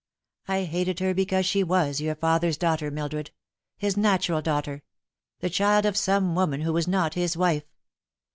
"I 0.47 0.63
hated 0.63 0.99
her 0.99 1.13
because 1.13 1.45
she 1.45 1.63
was 1.63 2.01
your 2.01 2.15
father's 2.15 2.57
daughter, 2.57 2.89
Mildred 2.89 3.29
his 3.77 3.95
natural 3.95 4.41
daughter; 4.41 4.81
the 5.41 5.49
child 5.51 5.85
of 5.85 5.95
some 5.95 6.33
woman 6.33 6.61
who 6.61 6.73
was 6.73 6.87
not 6.87 7.13
his 7.13 7.37
wife. 7.37 7.67